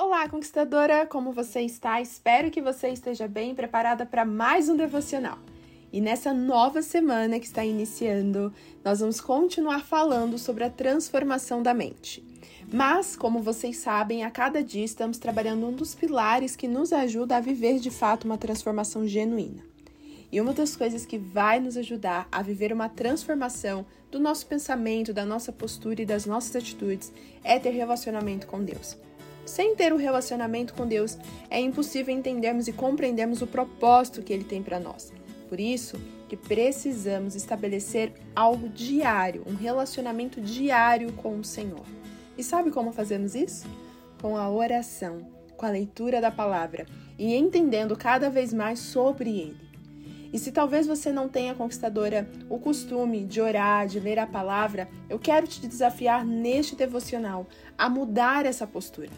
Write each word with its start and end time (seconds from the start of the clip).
Olá, 0.00 0.28
conquistadora! 0.28 1.04
Como 1.06 1.32
você 1.32 1.62
está? 1.62 2.00
Espero 2.00 2.52
que 2.52 2.62
você 2.62 2.88
esteja 2.90 3.26
bem 3.26 3.52
preparada 3.52 4.06
para 4.06 4.24
mais 4.24 4.68
um 4.68 4.76
devocional. 4.76 5.40
E 5.92 6.00
nessa 6.00 6.32
nova 6.32 6.82
semana 6.82 7.40
que 7.40 7.46
está 7.46 7.64
iniciando, 7.64 8.54
nós 8.84 9.00
vamos 9.00 9.20
continuar 9.20 9.80
falando 9.80 10.38
sobre 10.38 10.62
a 10.62 10.70
transformação 10.70 11.64
da 11.64 11.74
mente. 11.74 12.22
Mas, 12.72 13.16
como 13.16 13.42
vocês 13.42 13.78
sabem, 13.78 14.22
a 14.22 14.30
cada 14.30 14.62
dia 14.62 14.84
estamos 14.84 15.18
trabalhando 15.18 15.66
um 15.66 15.72
dos 15.72 15.96
pilares 15.96 16.54
que 16.54 16.68
nos 16.68 16.92
ajuda 16.92 17.36
a 17.36 17.40
viver 17.40 17.80
de 17.80 17.90
fato 17.90 18.22
uma 18.22 18.38
transformação 18.38 19.04
genuína. 19.04 19.64
E 20.30 20.40
uma 20.40 20.52
das 20.52 20.76
coisas 20.76 21.04
que 21.04 21.18
vai 21.18 21.58
nos 21.58 21.76
ajudar 21.76 22.28
a 22.30 22.40
viver 22.40 22.72
uma 22.72 22.88
transformação 22.88 23.84
do 24.12 24.20
nosso 24.20 24.46
pensamento, 24.46 25.12
da 25.12 25.24
nossa 25.24 25.50
postura 25.50 26.02
e 26.02 26.06
das 26.06 26.24
nossas 26.24 26.54
atitudes 26.54 27.12
é 27.42 27.58
ter 27.58 27.70
relacionamento 27.70 28.46
com 28.46 28.62
Deus. 28.62 28.96
Sem 29.48 29.74
ter 29.74 29.94
um 29.94 29.96
relacionamento 29.96 30.74
com 30.74 30.86
Deus, 30.86 31.16
é 31.48 31.58
impossível 31.58 32.14
entendermos 32.14 32.68
e 32.68 32.72
compreendermos 32.72 33.40
o 33.40 33.46
propósito 33.46 34.22
que 34.22 34.30
Ele 34.30 34.44
tem 34.44 34.62
para 34.62 34.78
nós. 34.78 35.10
Por 35.48 35.58
isso 35.58 35.98
que 36.28 36.36
precisamos 36.36 37.34
estabelecer 37.34 38.12
algo 38.36 38.68
diário, 38.68 39.42
um 39.46 39.54
relacionamento 39.54 40.38
diário 40.38 41.14
com 41.14 41.38
o 41.38 41.44
Senhor. 41.44 41.86
E 42.36 42.44
sabe 42.44 42.70
como 42.70 42.92
fazemos 42.92 43.34
isso? 43.34 43.66
Com 44.20 44.36
a 44.36 44.50
oração, 44.50 45.26
com 45.56 45.64
a 45.64 45.70
leitura 45.70 46.20
da 46.20 46.30
palavra 46.30 46.84
e 47.18 47.34
entendendo 47.34 47.96
cada 47.96 48.28
vez 48.28 48.52
mais 48.52 48.78
sobre 48.78 49.30
Ele. 49.30 49.56
E 50.30 50.38
se 50.38 50.52
talvez 50.52 50.86
você 50.86 51.10
não 51.10 51.26
tenha, 51.26 51.54
conquistadora, 51.54 52.28
o 52.50 52.58
costume 52.58 53.24
de 53.24 53.40
orar, 53.40 53.86
de 53.86 53.98
ler 53.98 54.18
a 54.18 54.26
palavra, 54.26 54.90
eu 55.08 55.18
quero 55.18 55.48
te 55.48 55.66
desafiar 55.66 56.22
neste 56.22 56.76
devocional 56.76 57.46
a 57.78 57.88
mudar 57.88 58.44
essa 58.44 58.66
postura 58.66 59.08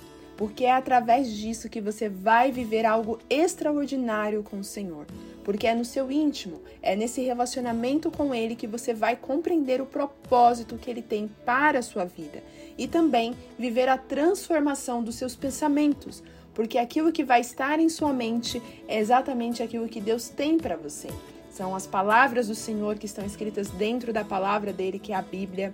porque 0.40 0.64
é 0.64 0.72
através 0.72 1.30
disso 1.30 1.68
que 1.68 1.82
você 1.82 2.08
vai 2.08 2.50
viver 2.50 2.86
algo 2.86 3.18
extraordinário 3.28 4.42
com 4.42 4.60
o 4.60 4.64
Senhor. 4.64 5.04
Porque 5.44 5.66
é 5.66 5.74
no 5.74 5.84
seu 5.84 6.10
íntimo, 6.10 6.62
é 6.80 6.96
nesse 6.96 7.20
relacionamento 7.20 8.10
com 8.10 8.34
Ele 8.34 8.56
que 8.56 8.66
você 8.66 8.94
vai 8.94 9.16
compreender 9.16 9.82
o 9.82 9.86
propósito 9.86 10.78
que 10.78 10.90
Ele 10.90 11.02
tem 11.02 11.30
para 11.44 11.80
a 11.80 11.82
sua 11.82 12.06
vida 12.06 12.42
e 12.78 12.88
também 12.88 13.34
viver 13.58 13.86
a 13.90 13.98
transformação 13.98 15.02
dos 15.02 15.16
seus 15.16 15.36
pensamentos, 15.36 16.22
porque 16.54 16.78
aquilo 16.78 17.12
que 17.12 17.22
vai 17.22 17.42
estar 17.42 17.78
em 17.78 17.90
sua 17.90 18.14
mente 18.14 18.62
é 18.88 18.98
exatamente 18.98 19.62
aquilo 19.62 19.88
que 19.88 20.00
Deus 20.00 20.30
tem 20.30 20.56
para 20.56 20.74
você. 20.74 21.08
São 21.50 21.76
as 21.76 21.86
palavras 21.86 22.48
do 22.48 22.54
Senhor 22.54 22.96
que 22.96 23.04
estão 23.04 23.26
escritas 23.26 23.68
dentro 23.68 24.10
da 24.10 24.24
palavra 24.24 24.72
dele, 24.72 24.98
que 24.98 25.12
é 25.12 25.16
a 25.16 25.20
Bíblia. 25.20 25.70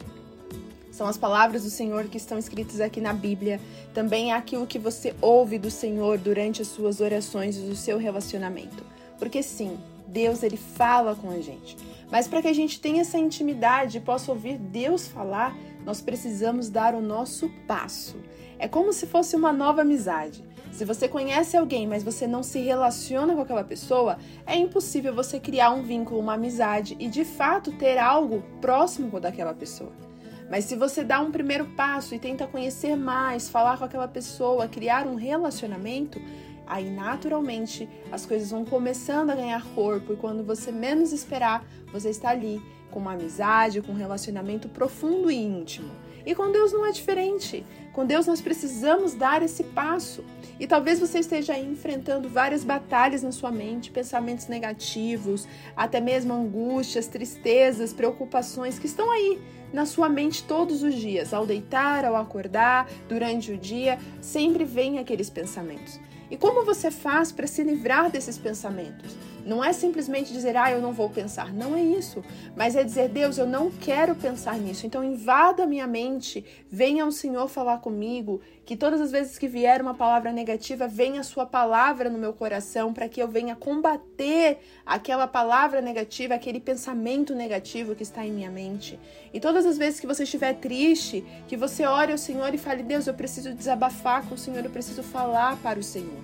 São 0.97 1.07
as 1.07 1.19
palavras 1.19 1.63
do 1.63 1.69
Senhor 1.69 2.05
que 2.05 2.17
estão 2.17 2.39
escritas 2.39 2.81
aqui 2.81 3.03
na 3.03 3.13
Bíblia. 3.13 3.61
Também 3.93 4.33
é 4.33 4.35
aquilo 4.35 4.67
que 4.67 4.79
você 4.79 5.15
ouve 5.21 5.59
do 5.59 5.71
Senhor 5.71 6.17
durante 6.17 6.63
as 6.63 6.69
suas 6.69 7.03
orações 7.03 7.59
e 7.59 7.71
o 7.71 7.77
seu 7.77 7.99
relacionamento. 7.99 8.83
Porque 9.19 9.43
sim, 9.43 9.77
Deus 10.09 10.43
ele 10.43 10.57
fala 10.57 11.15
com 11.15 11.29
a 11.29 11.39
gente. 11.39 11.77
Mas 12.11 12.27
para 12.27 12.41
que 12.41 12.49
a 12.49 12.53
gente 12.55 12.81
tenha 12.81 13.03
essa 13.03 13.19
intimidade 13.19 13.99
e 13.99 14.01
possa 14.01 14.33
ouvir 14.33 14.57
Deus 14.57 15.07
falar, 15.07 15.55
nós 15.85 16.01
precisamos 16.01 16.71
dar 16.71 16.95
o 16.95 17.03
nosso 17.03 17.51
passo. 17.69 18.17
É 18.59 18.67
como 18.67 18.91
se 18.91 19.07
fosse 19.07 19.37
uma 19.37 19.53
nova 19.53 19.83
amizade. 19.83 20.43
Se 20.73 20.87
você 20.87 21.07
conhece 21.07 21.59
alguém, 21.59 21.87
mas 21.87 22.03
você 22.03 22.27
não 22.27 22.43
se 22.43 22.61
relaciona 22.61 23.35
com 23.35 23.43
aquela 23.43 23.65
pessoa, 23.65 24.17
é 24.47 24.57
impossível 24.57 25.15
você 25.15 25.39
criar 25.39 25.73
um 25.73 25.83
vínculo, 25.83 26.21
uma 26.21 26.35
amizade 26.35 26.97
e 26.99 27.07
de 27.07 27.23
fato 27.23 27.71
ter 27.73 27.99
algo 27.99 28.43
próximo 28.63 29.21
daquela 29.21 29.53
pessoa. 29.53 30.06
Mas 30.51 30.65
se 30.65 30.77
você 30.77 31.03
dá 31.03 31.21
um 31.21 31.31
primeiro 31.31 31.67
passo 31.77 32.15
e 32.15 32.19
tenta 32.19 32.47
conhecer 32.47 32.97
mais, 32.97 33.49
falar 33.49 33.79
com 33.79 33.85
aquela 33.85 34.09
pessoa, 34.09 34.69
criar 34.69 35.07
um 35.07 35.17
relacionamento, 35.17 36.21
aí 36.67 36.91
naturalmente 36.91 37.89
as 38.11 38.25
coisas 38.25 38.51
vão 38.51 38.65
começando 38.65 39.31
a 39.31 39.35
ganhar 39.35 39.65
corpo 39.75 40.13
e 40.13 40.17
quando 40.17 40.45
você 40.45 40.71
menos 40.71 41.13
esperar, 41.13 41.65
você 41.93 42.11
está 42.11 42.31
ali 42.31 42.61
com 42.91 43.01
uma 43.01 43.13
amizade, 43.13 43.83
com 43.83 43.93
um 43.93 43.97
relacionamento 43.97 44.69
profundo 44.69 45.31
e 45.31 45.37
íntimo. 45.37 45.91
E 46.25 46.35
com 46.35 46.51
Deus 46.51 46.73
não 46.73 46.85
é 46.85 46.91
diferente. 46.91 47.65
Com 47.93 48.05
Deus 48.05 48.27
nós 48.27 48.41
precisamos 48.41 49.15
dar 49.15 49.43
esse 49.43 49.63
passo. 49.63 50.25
E 50.59 50.67
talvez 50.67 50.99
você 50.99 51.21
esteja 51.21 51.53
aí 51.53 51.65
enfrentando 51.65 52.29
várias 52.29 52.65
batalhas 52.65 53.23
na 53.23 53.31
sua 53.31 53.53
mente, 53.53 53.93
pensamentos 53.93 54.49
negativos, 54.49 55.47
até 55.77 56.01
mesmo 56.01 56.35
angústias, 56.35 57.07
tristezas, 57.07 57.93
preocupações 57.93 58.77
que 58.77 58.87
estão 58.87 59.09
aí 59.11 59.41
na 59.73 59.87
sua 59.87 60.09
mente 60.09 60.45
todos 60.45 60.83
os 60.83 60.95
dias, 60.95 61.33
ao 61.33 61.47
deitar, 61.47 62.05
ao 62.05 62.17
acordar, 62.17 62.89
durante 63.09 63.53
o 63.53 63.59
dia, 63.59 63.99
sempre 64.21 64.65
vem 64.65 64.99
aqueles 64.99 65.31
pensamentos. 65.31 65.99
E 66.31 66.37
como 66.37 66.65
você 66.65 66.91
faz 66.91 67.31
para 67.31 67.47
se 67.47 67.63
livrar 67.63 68.11
desses 68.11 68.37
pensamentos? 68.37 69.17
Não 69.47 69.63
é 69.63 69.73
simplesmente 69.73 70.33
dizer, 70.33 70.57
ah, 70.57 70.73
eu 70.73 70.81
não 70.81 70.93
vou 70.93 71.09
pensar. 71.09 71.55
Não 71.55 71.77
é 71.77 71.81
isso. 71.81 72.25
Mas 72.57 72.75
é 72.75 72.83
dizer, 72.83 73.09
Deus, 73.09 73.39
eu 73.39 73.47
não 73.47 73.71
quero 73.71 74.17
pensar 74.17 74.59
nisso. 74.59 74.87
Então 74.87 75.05
invada 75.05 75.63
a 75.63 75.67
minha 75.67 75.87
mente, 75.87 76.45
venha 76.69 77.07
o 77.07 77.13
Senhor 77.13 77.47
falar 77.47 77.79
comigo. 77.79 78.41
Que 78.65 78.77
todas 78.77 79.01
as 79.01 79.13
vezes 79.13 79.39
que 79.39 79.47
vier 79.47 79.81
uma 79.81 79.95
palavra 79.95 80.33
negativa, 80.33 80.89
venha 80.89 81.21
a 81.21 81.23
sua 81.25 81.47
palavra 81.47 82.11
no 82.11 82.19
meu 82.19 82.33
coração, 82.33 82.93
para 82.93 83.09
que 83.09 83.23
eu 83.23 83.29
venha 83.29 83.55
combater 83.55 84.59
aquela 84.85 85.29
palavra 85.29 85.81
negativa, 85.81 86.35
aquele 86.35 86.59
pensamento 86.59 87.33
negativo 87.33 87.95
que 87.95 88.03
está 88.03 88.27
em 88.27 88.33
minha 88.33 88.51
mente. 88.51 88.99
E 89.33 89.39
todas 89.39 89.65
as 89.65 89.79
vezes 89.79 90.01
que 90.01 90.09
você 90.09 90.25
estiver 90.25 90.55
triste, 90.55 91.25
que 91.47 91.57
você 91.57 91.87
ore 91.87 92.11
ao 92.11 92.19
Senhor 92.19 92.53
e 92.53 92.59
fale, 92.59 92.83
Deus, 92.83 93.07
eu 93.07 93.15
preciso 93.15 93.55
desabafar 93.55 94.27
com 94.27 94.35
o 94.35 94.39
Senhor, 94.39 94.65
eu 94.65 94.71
preciso 94.71 95.05
falar 95.05 95.57
para 95.59 95.79
o 95.79 95.85
Senhor. 95.85 96.19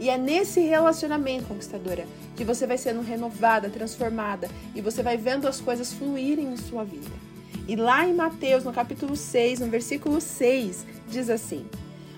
E 0.00 0.08
é 0.08 0.16
nesse 0.16 0.60
relacionamento, 0.60 1.46
conquistadora, 1.46 2.06
que 2.36 2.44
você 2.44 2.67
vai 2.68 2.78
sendo 2.78 3.00
renovada, 3.00 3.68
transformada 3.68 4.48
e 4.74 4.80
você 4.80 5.02
vai 5.02 5.16
vendo 5.16 5.48
as 5.48 5.60
coisas 5.60 5.92
fluírem 5.92 6.52
em 6.52 6.56
sua 6.56 6.84
vida. 6.84 7.10
E 7.66 7.74
lá 7.74 8.06
em 8.06 8.14
Mateus, 8.14 8.64
no 8.64 8.72
capítulo 8.72 9.16
6, 9.16 9.60
no 9.60 9.66
versículo 9.66 10.20
6, 10.20 10.86
diz 11.08 11.28
assim: 11.28 11.66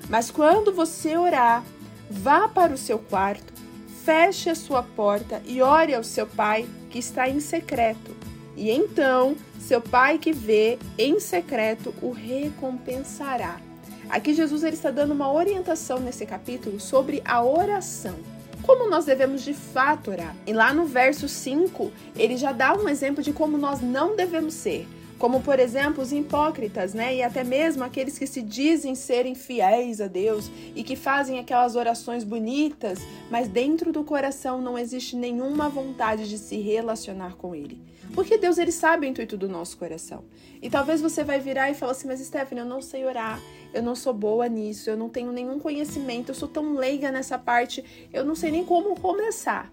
Mas 0.08 0.30
quando 0.30 0.72
você 0.72 1.16
orar, 1.16 1.64
vá 2.10 2.48
para 2.48 2.74
o 2.74 2.78
seu 2.78 2.98
quarto, 2.98 3.52
feche 4.04 4.50
a 4.50 4.54
sua 4.54 4.82
porta 4.82 5.42
e 5.46 5.62
ore 5.62 5.94
ao 5.94 6.04
seu 6.04 6.26
pai 6.26 6.68
que 6.90 6.98
está 6.98 7.28
em 7.28 7.40
secreto. 7.40 8.14
E 8.56 8.70
então 8.70 9.36
seu 9.58 9.80
pai 9.80 10.18
que 10.18 10.32
vê 10.32 10.78
em 10.98 11.18
secreto 11.18 11.94
o 12.02 12.10
recompensará. 12.10 13.60
Aqui 14.08 14.34
Jesus 14.34 14.64
ele 14.64 14.74
está 14.74 14.90
dando 14.90 15.12
uma 15.12 15.32
orientação 15.32 16.00
nesse 16.00 16.26
capítulo 16.26 16.80
sobre 16.80 17.22
a 17.24 17.42
oração. 17.42 18.16
Como 18.70 18.88
nós 18.88 19.04
devemos 19.04 19.42
de 19.42 19.52
fato 19.52 20.12
orar. 20.12 20.32
E 20.46 20.52
lá 20.52 20.72
no 20.72 20.84
verso 20.84 21.28
5, 21.28 21.90
ele 22.14 22.36
já 22.36 22.52
dá 22.52 22.72
um 22.72 22.88
exemplo 22.88 23.20
de 23.20 23.32
como 23.32 23.58
nós 23.58 23.80
não 23.80 24.14
devemos 24.14 24.54
ser. 24.54 24.86
Como, 25.20 25.42
por 25.42 25.60
exemplo, 25.60 26.02
os 26.02 26.12
hipócritas, 26.12 26.94
né? 26.94 27.16
E 27.16 27.22
até 27.22 27.44
mesmo 27.44 27.84
aqueles 27.84 28.18
que 28.18 28.26
se 28.26 28.40
dizem 28.40 28.94
serem 28.94 29.34
fiéis 29.34 30.00
a 30.00 30.06
Deus 30.06 30.50
e 30.74 30.82
que 30.82 30.96
fazem 30.96 31.38
aquelas 31.38 31.76
orações 31.76 32.24
bonitas, 32.24 32.98
mas 33.30 33.46
dentro 33.46 33.92
do 33.92 34.02
coração 34.02 34.62
não 34.62 34.78
existe 34.78 35.14
nenhuma 35.14 35.68
vontade 35.68 36.26
de 36.26 36.38
se 36.38 36.56
relacionar 36.56 37.36
com 37.36 37.54
Ele. 37.54 37.82
Porque 38.14 38.38
Deus 38.38 38.56
ele 38.56 38.72
sabe 38.72 39.06
o 39.06 39.10
intuito 39.10 39.36
do 39.36 39.46
nosso 39.46 39.76
coração. 39.76 40.24
E 40.62 40.70
talvez 40.70 41.02
você 41.02 41.22
vai 41.22 41.38
virar 41.38 41.70
e 41.70 41.74
falar 41.74 41.92
assim: 41.92 42.08
"Mas 42.08 42.20
Stephanie, 42.20 42.64
eu 42.64 42.68
não 42.68 42.80
sei 42.80 43.04
orar. 43.04 43.38
Eu 43.74 43.82
não 43.82 43.94
sou 43.94 44.14
boa 44.14 44.48
nisso. 44.48 44.88
Eu 44.88 44.96
não 44.96 45.10
tenho 45.10 45.30
nenhum 45.32 45.58
conhecimento. 45.58 46.30
Eu 46.30 46.34
sou 46.34 46.48
tão 46.48 46.72
leiga 46.72 47.12
nessa 47.12 47.38
parte. 47.38 47.84
Eu 48.10 48.24
não 48.24 48.34
sei 48.34 48.50
nem 48.50 48.64
como 48.64 48.98
começar." 48.98 49.70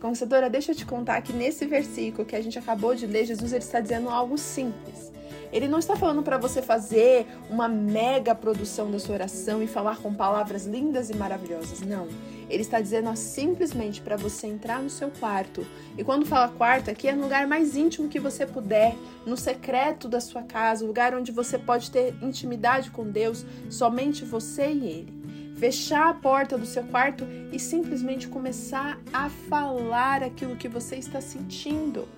Conhecedora, 0.00 0.50
deixa 0.50 0.72
eu 0.72 0.76
te 0.76 0.84
contar 0.84 1.20
que 1.22 1.32
nesse 1.32 1.64
versículo 1.64 2.26
que 2.26 2.36
a 2.36 2.42
gente 2.42 2.58
acabou 2.58 2.94
de 2.94 3.06
ler, 3.06 3.24
Jesus 3.24 3.52
ele 3.52 3.64
está 3.64 3.80
dizendo 3.80 4.10
algo 4.10 4.36
simples. 4.36 5.10
Ele 5.52 5.68
não 5.68 5.78
está 5.78 5.96
falando 5.96 6.22
para 6.22 6.36
você 6.36 6.60
fazer 6.60 7.26
uma 7.48 7.68
mega 7.68 8.34
produção 8.34 8.90
da 8.90 8.98
sua 8.98 9.14
oração 9.14 9.62
e 9.62 9.66
falar 9.66 9.96
com 9.98 10.12
palavras 10.12 10.66
lindas 10.66 11.08
e 11.08 11.16
maravilhosas. 11.16 11.80
Não. 11.80 12.08
Ele 12.50 12.62
está 12.62 12.80
dizendo 12.80 13.08
ó, 13.08 13.14
simplesmente 13.14 14.00
para 14.02 14.16
você 14.16 14.46
entrar 14.46 14.82
no 14.82 14.90
seu 14.90 15.10
quarto. 15.10 15.66
E 15.96 16.04
quando 16.04 16.26
fala 16.26 16.48
quarto, 16.48 16.90
aqui 16.90 17.08
é 17.08 17.12
no 17.12 17.22
lugar 17.22 17.46
mais 17.46 17.76
íntimo 17.76 18.08
que 18.08 18.20
você 18.20 18.44
puder, 18.44 18.94
no 19.24 19.36
secreto 19.36 20.08
da 20.08 20.20
sua 20.20 20.42
casa, 20.42 20.84
o 20.84 20.86
lugar 20.86 21.14
onde 21.14 21.32
você 21.32 21.58
pode 21.58 21.90
ter 21.90 22.14
intimidade 22.22 22.90
com 22.90 23.08
Deus, 23.08 23.46
somente 23.70 24.24
você 24.24 24.70
e 24.70 24.86
Ele 24.86 25.25
fechar 25.56 26.08
a 26.08 26.14
porta 26.14 26.56
do 26.56 26.66
seu 26.66 26.84
quarto 26.84 27.26
e 27.52 27.58
simplesmente 27.58 28.28
começar 28.28 29.00
a 29.12 29.28
falar 29.28 30.22
aquilo 30.22 30.56
que 30.56 30.68
você 30.68 30.96
está 30.96 31.20
sentindo. 31.20 32.08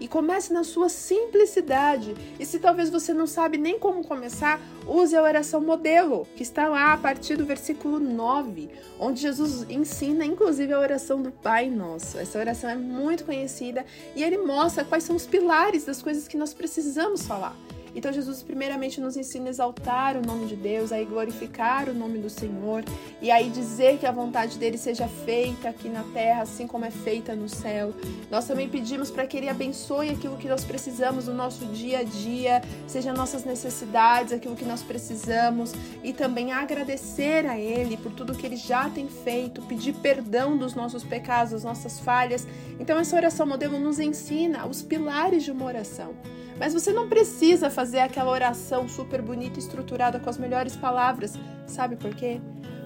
E 0.00 0.06
comece 0.06 0.52
na 0.52 0.62
sua 0.62 0.88
simplicidade. 0.88 2.14
E 2.38 2.46
se 2.46 2.60
talvez 2.60 2.88
você 2.88 3.12
não 3.12 3.26
sabe 3.26 3.58
nem 3.58 3.80
como 3.80 4.04
começar, 4.04 4.60
use 4.86 5.16
a 5.16 5.22
oração 5.22 5.60
modelo, 5.60 6.26
que 6.36 6.42
está 6.44 6.68
lá 6.68 6.92
a 6.92 6.96
partir 6.96 7.36
do 7.36 7.44
versículo 7.44 7.98
9, 7.98 8.70
onde 9.00 9.20
Jesus 9.20 9.66
ensina 9.68 10.24
inclusive 10.24 10.72
a 10.72 10.78
oração 10.78 11.20
do 11.20 11.32
Pai 11.32 11.68
Nosso. 11.68 12.16
Essa 12.16 12.38
oração 12.38 12.70
é 12.70 12.76
muito 12.76 13.24
conhecida 13.24 13.84
e 14.14 14.22
ele 14.22 14.38
mostra 14.38 14.84
quais 14.84 15.02
são 15.02 15.16
os 15.16 15.26
pilares 15.26 15.84
das 15.84 16.00
coisas 16.00 16.28
que 16.28 16.36
nós 16.36 16.54
precisamos 16.54 17.26
falar. 17.26 17.56
Então, 17.94 18.12
Jesus, 18.12 18.42
primeiramente, 18.42 19.00
nos 19.00 19.16
ensina 19.16 19.46
a 19.46 19.50
exaltar 19.50 20.16
o 20.16 20.22
nome 20.24 20.46
de 20.46 20.56
Deus, 20.56 20.92
a 20.92 21.02
glorificar 21.02 21.88
o 21.88 21.94
nome 21.94 22.18
do 22.18 22.30
Senhor 22.30 22.84
e 23.20 23.30
aí 23.30 23.50
dizer 23.50 23.98
que 23.98 24.06
a 24.06 24.12
vontade 24.12 24.58
dele 24.58 24.78
seja 24.78 25.08
feita 25.08 25.68
aqui 25.68 25.88
na 25.88 26.02
terra, 26.14 26.42
assim 26.42 26.66
como 26.66 26.84
é 26.84 26.90
feita 26.90 27.34
no 27.34 27.48
céu. 27.48 27.92
Nós 28.30 28.46
também 28.46 28.68
pedimos 28.68 29.10
para 29.10 29.26
que 29.26 29.36
ele 29.36 29.48
abençoe 29.48 30.10
aquilo 30.10 30.36
que 30.36 30.48
nós 30.48 30.64
precisamos 30.64 31.26
no 31.26 31.34
nosso 31.34 31.66
dia 31.66 32.00
a 32.00 32.04
dia, 32.04 32.62
seja 32.86 33.12
nossas 33.12 33.44
necessidades, 33.44 34.32
aquilo 34.32 34.56
que 34.56 34.64
nós 34.64 34.82
precisamos 34.82 35.72
e 36.02 36.12
também 36.12 36.52
agradecer 36.52 37.46
a 37.46 37.58
ele 37.58 37.96
por 37.96 38.12
tudo 38.12 38.34
que 38.34 38.46
ele 38.46 38.56
já 38.56 38.88
tem 38.90 39.08
feito, 39.08 39.62
pedir 39.62 39.94
perdão 39.94 40.56
dos 40.56 40.74
nossos 40.74 41.04
pecados, 41.04 41.52
das 41.52 41.64
nossas 41.64 41.98
falhas. 42.00 42.46
Então, 42.78 42.98
essa 42.98 43.16
oração 43.16 43.46
modelo 43.46 43.78
nos 43.78 43.98
ensina 43.98 44.66
os 44.66 44.82
pilares 44.82 45.44
de 45.44 45.50
uma 45.50 45.64
oração. 45.64 46.14
Mas 46.58 46.74
você 46.74 46.92
não 46.92 47.08
precisa 47.08 47.70
fazer 47.70 48.00
aquela 48.00 48.30
oração 48.30 48.88
super 48.88 49.22
bonita, 49.22 49.58
estruturada 49.58 50.18
com 50.18 50.28
as 50.28 50.38
melhores 50.38 50.74
palavras. 50.76 51.38
Sabe 51.66 51.96
por 51.96 52.14
quê? 52.14 52.40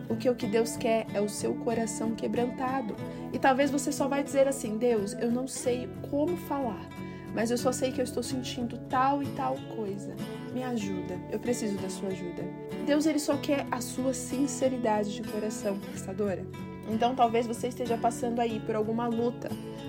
Porque 0.06 0.28
o 0.28 0.34
que 0.34 0.46
Deus 0.46 0.76
quer 0.76 1.06
é 1.14 1.20
o 1.20 1.28
seu 1.28 1.54
coração 1.54 2.14
quebrantado. 2.14 2.94
E 3.32 3.38
talvez 3.38 3.70
você 3.70 3.90
só 3.90 4.08
vai 4.08 4.22
dizer 4.22 4.46
assim: 4.46 4.76
Deus, 4.76 5.14
eu 5.14 5.30
não 5.30 5.48
sei 5.48 5.88
como 6.10 6.36
falar, 6.36 6.86
mas 7.34 7.50
eu 7.50 7.56
só 7.56 7.72
sei 7.72 7.92
que 7.92 8.00
eu 8.00 8.04
estou 8.04 8.22
sentindo 8.22 8.78
tal 8.90 9.22
e 9.22 9.26
tal 9.28 9.56
coisa. 9.74 10.14
Me 10.52 10.62
ajuda, 10.62 11.18
eu 11.30 11.38
preciso 11.38 11.78
da 11.78 11.88
sua 11.88 12.10
ajuda. 12.10 12.44
Deus 12.84 13.06
ele 13.06 13.18
só 13.18 13.36
quer 13.38 13.66
a 13.70 13.80
sua 13.80 14.12
sinceridade 14.12 15.14
de 15.14 15.22
coração, 15.22 15.78
conquistadora. 15.78 16.44
Então 16.90 17.14
talvez 17.14 17.46
você 17.46 17.68
esteja 17.68 17.96
passando 17.96 18.40
aí 18.40 18.60
por 18.60 18.74
alguma 18.74 19.06
luta, 19.06 19.48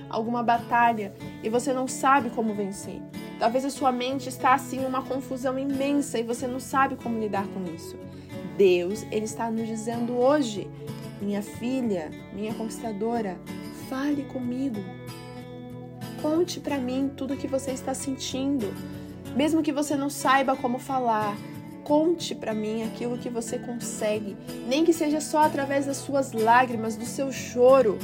alguma 0.09 0.41
batalha 0.41 1.13
e 1.43 1.49
você 1.49 1.73
não 1.73 1.87
sabe 1.87 2.29
como 2.29 2.53
vencer. 2.53 3.01
Talvez 3.39 3.65
a 3.65 3.69
sua 3.69 3.91
mente 3.91 4.29
está 4.29 4.53
assim 4.53 4.85
uma 4.85 5.01
confusão 5.01 5.57
imensa 5.57 6.19
e 6.19 6.23
você 6.23 6.47
não 6.47 6.59
sabe 6.59 6.95
como 6.95 7.19
lidar 7.19 7.47
com 7.47 7.63
isso. 7.73 7.97
Deus, 8.57 9.03
ele 9.11 9.25
está 9.25 9.49
nos 9.49 9.67
dizendo 9.67 10.17
hoje, 10.17 10.69
minha 11.21 11.41
filha, 11.41 12.11
minha 12.33 12.53
conquistadora, 12.53 13.39
fale 13.89 14.23
comigo. 14.25 14.79
Conte 16.21 16.59
para 16.59 16.77
mim 16.77 17.11
tudo 17.15 17.33
o 17.33 17.37
que 17.37 17.47
você 17.47 17.71
está 17.71 17.93
sentindo. 17.93 18.73
Mesmo 19.35 19.63
que 19.63 19.71
você 19.71 19.95
não 19.95 20.09
saiba 20.09 20.55
como 20.55 20.77
falar, 20.77 21.35
conte 21.83 22.35
para 22.35 22.53
mim 22.53 22.83
aquilo 22.83 23.17
que 23.17 23.29
você 23.29 23.57
consegue, 23.57 24.37
nem 24.67 24.85
que 24.85 24.93
seja 24.93 25.19
só 25.19 25.39
através 25.39 25.85
das 25.85 25.97
suas 25.97 26.31
lágrimas, 26.31 26.95
do 26.95 27.05
seu 27.05 27.31
choro. 27.31 27.97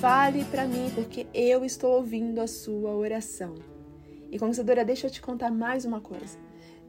Fale 0.00 0.44
para 0.44 0.66
mim, 0.66 0.90
porque 0.94 1.26
eu 1.32 1.64
estou 1.64 1.96
ouvindo 1.96 2.40
a 2.40 2.46
sua 2.46 2.94
oração. 2.94 3.54
E 4.36 4.38
conquistadora, 4.38 4.84
deixa 4.84 5.06
eu 5.06 5.10
te 5.10 5.22
contar 5.22 5.50
mais 5.50 5.86
uma 5.86 5.98
coisa. 5.98 6.36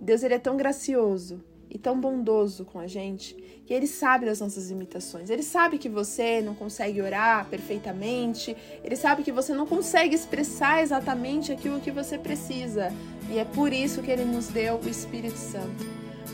Deus 0.01 0.21
ele 0.21 0.33
é 0.33 0.37
tão 0.37 0.57
gracioso 0.57 1.41
e 1.69 1.77
tão 1.77 1.97
bondoso 1.97 2.65
com 2.65 2.77
a 2.77 2.87
gente 2.87 3.33
que 3.65 3.73
ele 3.73 3.87
sabe 3.87 4.25
das 4.25 4.41
nossas 4.41 4.69
limitações. 4.69 5.29
Ele 5.29 5.41
sabe 5.41 5.77
que 5.77 5.87
você 5.87 6.41
não 6.41 6.53
consegue 6.53 7.01
orar 7.01 7.47
perfeitamente, 7.47 8.53
ele 8.83 8.97
sabe 8.97 9.23
que 9.23 9.31
você 9.31 9.53
não 9.53 9.65
consegue 9.65 10.13
expressar 10.13 10.83
exatamente 10.83 11.53
aquilo 11.53 11.79
que 11.79 11.89
você 11.89 12.17
precisa. 12.17 12.91
E 13.29 13.39
é 13.39 13.45
por 13.45 13.71
isso 13.71 14.01
que 14.01 14.11
ele 14.11 14.25
nos 14.25 14.49
deu 14.49 14.81
o 14.83 14.89
Espírito 14.89 15.37
Santo. 15.37 15.85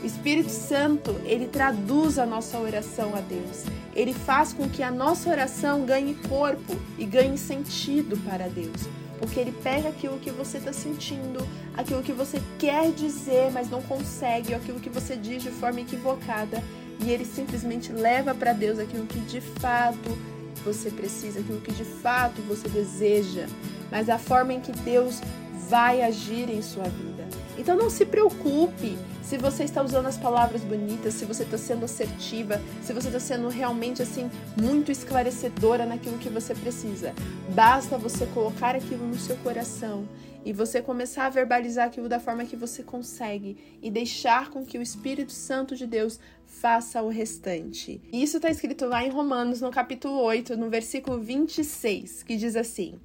O 0.02 0.04
Espírito 0.04 0.50
Santo, 0.50 1.12
ele 1.24 1.46
traduz 1.46 2.18
a 2.18 2.26
nossa 2.26 2.58
oração 2.58 3.14
a 3.14 3.20
Deus. 3.20 3.62
Ele 3.94 4.12
faz 4.12 4.52
com 4.52 4.68
que 4.68 4.82
a 4.82 4.90
nossa 4.90 5.30
oração 5.30 5.86
ganhe 5.86 6.16
corpo 6.28 6.74
e 6.98 7.06
ganhe 7.06 7.38
sentido 7.38 8.16
para 8.24 8.48
Deus 8.48 9.03
porque 9.18 9.38
ele 9.40 9.52
pega 9.62 9.88
aquilo 9.88 10.18
que 10.18 10.30
você 10.30 10.58
está 10.58 10.72
sentindo, 10.72 11.46
aquilo 11.76 12.02
que 12.02 12.12
você 12.12 12.40
quer 12.58 12.90
dizer, 12.92 13.50
mas 13.52 13.70
não 13.70 13.82
consegue, 13.82 14.52
ou 14.52 14.58
aquilo 14.58 14.80
que 14.80 14.90
você 14.90 15.16
diz 15.16 15.42
de 15.42 15.50
forma 15.50 15.80
equivocada, 15.80 16.62
e 17.00 17.10
ele 17.10 17.24
simplesmente 17.24 17.92
leva 17.92 18.34
para 18.34 18.52
Deus 18.52 18.78
aquilo 18.78 19.06
que 19.06 19.20
de 19.20 19.40
fato 19.40 20.16
você 20.64 20.90
precisa, 20.90 21.40
aquilo 21.40 21.60
que 21.60 21.72
de 21.72 21.84
fato 21.84 22.40
você 22.42 22.68
deseja, 22.68 23.46
mas 23.90 24.08
a 24.08 24.18
forma 24.18 24.52
em 24.52 24.60
que 24.60 24.72
Deus 24.72 25.20
vai 25.68 26.02
agir 26.02 26.48
em 26.50 26.62
sua 26.62 26.84
vida. 26.84 27.26
Então 27.56 27.76
não 27.76 27.90
se 27.90 28.04
preocupe 28.04 28.96
se 29.24 29.38
você 29.38 29.64
está 29.64 29.82
usando 29.82 30.06
as 30.06 30.18
palavras 30.18 30.62
bonitas, 30.62 31.14
se 31.14 31.24
você 31.24 31.44
está 31.44 31.56
sendo 31.56 31.86
assertiva, 31.86 32.60
se 32.82 32.92
você 32.92 33.08
está 33.08 33.18
sendo 33.18 33.48
realmente 33.48 34.02
assim 34.02 34.30
muito 34.60 34.92
esclarecedora 34.92 35.86
naquilo 35.86 36.18
que 36.18 36.28
você 36.28 36.54
precisa. 36.54 37.14
Basta 37.54 37.96
você 37.96 38.26
colocar 38.26 38.76
aquilo 38.76 39.06
no 39.06 39.18
seu 39.18 39.36
coração 39.38 40.06
e 40.44 40.52
você 40.52 40.82
começar 40.82 41.24
a 41.24 41.30
verbalizar 41.30 41.86
aquilo 41.86 42.06
da 42.06 42.20
forma 42.20 42.44
que 42.44 42.54
você 42.54 42.82
consegue 42.82 43.56
e 43.82 43.90
deixar 43.90 44.50
com 44.50 44.64
que 44.64 44.76
o 44.76 44.82
Espírito 44.82 45.32
Santo 45.32 45.74
de 45.74 45.86
Deus 45.86 46.20
faça 46.46 47.02
o 47.02 47.08
restante. 47.08 48.02
Isso 48.12 48.36
está 48.36 48.50
escrito 48.50 48.84
lá 48.84 49.02
em 49.02 49.08
Romanos, 49.08 49.62
no 49.62 49.70
capítulo 49.70 50.20
8, 50.20 50.54
no 50.54 50.68
versículo 50.68 51.18
26, 51.18 52.24
que 52.24 52.36
diz 52.36 52.54
assim: 52.56 53.00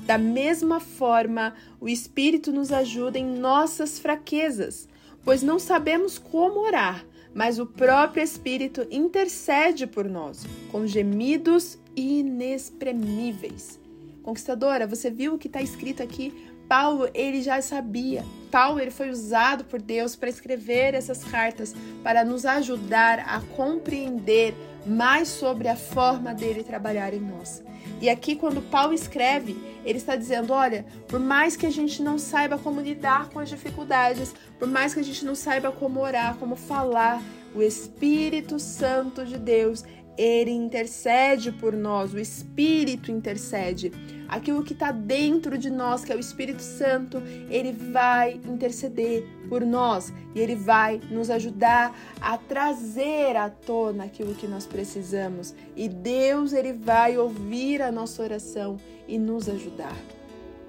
Da 0.00 0.18
mesma 0.18 0.80
forma, 0.80 1.54
o 1.80 1.88
Espírito 1.88 2.52
nos 2.52 2.70
ajuda 2.70 3.18
em 3.18 3.24
nossas 3.24 3.98
fraquezas 3.98 4.91
pois 5.24 5.42
não 5.42 5.58
sabemos 5.58 6.18
como 6.18 6.60
orar, 6.60 7.04
mas 7.34 7.58
o 7.58 7.66
próprio 7.66 8.22
Espírito 8.22 8.86
intercede 8.90 9.86
por 9.86 10.08
nós, 10.08 10.44
com 10.70 10.86
gemidos 10.86 11.78
inexprimíveis. 11.96 13.80
Conquistadora, 14.22 14.86
você 14.86 15.10
viu 15.10 15.34
o 15.34 15.38
que 15.38 15.48
está 15.48 15.60
escrito 15.60 16.02
aqui? 16.02 16.52
Paulo, 16.68 17.08
ele 17.12 17.42
já 17.42 17.60
sabia. 17.60 18.24
Paulo, 18.50 18.80
ele 18.80 18.90
foi 18.90 19.10
usado 19.10 19.64
por 19.64 19.80
Deus 19.80 20.16
para 20.16 20.28
escrever 20.28 20.94
essas 20.94 21.24
cartas, 21.24 21.74
para 22.02 22.24
nos 22.24 22.46
ajudar 22.46 23.20
a 23.20 23.40
compreender 23.56 24.54
mais 24.86 25.28
sobre 25.28 25.68
a 25.68 25.76
forma 25.76 26.32
dele 26.32 26.62
trabalhar 26.62 27.12
em 27.12 27.20
nós. 27.20 27.62
E 28.00 28.08
aqui, 28.08 28.34
quando 28.34 28.60
Paulo 28.62 28.92
escreve, 28.92 29.56
ele 29.84 29.98
está 29.98 30.16
dizendo: 30.16 30.52
olha, 30.52 30.84
por 31.08 31.20
mais 31.20 31.56
que 31.56 31.66
a 31.66 31.70
gente 31.70 32.02
não 32.02 32.18
saiba 32.18 32.58
como 32.58 32.80
lidar 32.80 33.28
com 33.30 33.38
as 33.38 33.48
dificuldades, 33.48 34.34
por 34.58 34.68
mais 34.68 34.94
que 34.94 35.00
a 35.00 35.04
gente 35.04 35.24
não 35.24 35.34
saiba 35.34 35.70
como 35.72 36.00
orar, 36.00 36.36
como 36.36 36.56
falar, 36.56 37.22
o 37.54 37.62
Espírito 37.62 38.58
Santo 38.58 39.24
de 39.24 39.38
Deus, 39.38 39.84
ele 40.16 40.50
intercede 40.50 41.52
por 41.52 41.72
nós, 41.74 42.12
o 42.12 42.18
Espírito 42.18 43.10
intercede. 43.10 43.92
Aquilo 44.28 44.62
que 44.62 44.72
está 44.72 44.90
dentro 44.90 45.58
de 45.58 45.70
nós, 45.70 46.04
que 46.04 46.12
é 46.12 46.16
o 46.16 46.20
Espírito 46.20 46.62
Santo, 46.62 47.22
ele 47.50 47.72
vai 47.72 48.40
interceder 48.48 49.26
por 49.52 49.66
nós 49.66 50.10
e 50.34 50.40
ele 50.40 50.56
vai 50.56 50.98
nos 51.10 51.28
ajudar 51.28 51.94
a 52.18 52.38
trazer 52.38 53.36
à 53.36 53.50
tona 53.50 54.04
aquilo 54.04 54.34
que 54.34 54.46
nós 54.46 54.64
precisamos. 54.64 55.54
E 55.76 55.90
Deus, 55.90 56.54
ele 56.54 56.72
vai 56.72 57.18
ouvir 57.18 57.82
a 57.82 57.92
nossa 57.92 58.22
oração 58.22 58.78
e 59.06 59.18
nos 59.18 59.50
ajudar. 59.50 59.94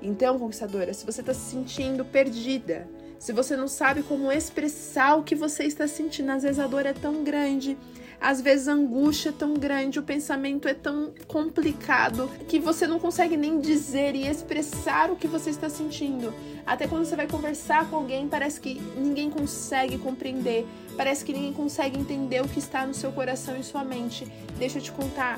Então, 0.02 0.38
conquistadora, 0.38 0.94
se 0.94 1.06
você 1.06 1.22
está 1.22 1.34
se 1.34 1.50
sentindo 1.52 2.04
perdida, 2.04 2.86
se 3.18 3.32
você 3.32 3.56
não 3.56 3.70
sabe 3.70 4.04
como 4.04 4.30
expressar 4.30 5.16
o 5.16 5.24
que 5.24 5.34
você 5.34 5.64
está 5.64 5.88
sentindo, 5.88 6.32
às 6.32 6.44
vezes 6.44 6.60
a 6.60 6.68
dor 6.68 6.86
é 6.86 6.92
tão 6.92 7.24
grande 7.24 7.78
às 8.24 8.40
vezes 8.40 8.70
a 8.70 8.72
angústia 8.72 9.30
é 9.30 9.32
tão 9.34 9.54
grande, 9.54 10.00
o 10.00 10.04
pensamento 10.04 10.66
é 10.66 10.74
tão 10.74 11.14
complicado 11.28 12.32
que 12.48 12.58
você 12.58 12.88
não 12.88 12.98
consegue 12.98 13.36
nem 13.36 13.60
dizer 13.60 14.16
e 14.16 14.26
expressar 14.26 15.12
o 15.12 15.18
que 15.18 15.28
você 15.28 15.50
está 15.50 15.68
sentindo. 15.68 16.34
Até 16.66 16.88
quando 16.88 17.04
você 17.04 17.18
vai 17.18 17.28
conversar 17.28 17.90
com 17.90 17.98
alguém, 17.98 18.30
parece 18.30 18.62
que 18.62 18.82
ninguém 18.96 19.30
consegue 19.30 19.98
compreender, 19.98 20.66
parece 20.96 21.26
que 21.26 21.34
ninguém 21.34 21.52
consegue 21.52 22.00
entender 22.00 22.42
o 22.42 22.48
que 22.48 22.60
está 22.60 22.88
no 22.88 22.94
seu 22.94 23.12
coração 23.12 23.58
e 23.58 23.64
sua 23.64 23.84
mente. 23.84 24.26
Deixa 24.58 24.78
eu 24.78 24.82
te 24.82 24.94
contar, 24.94 25.38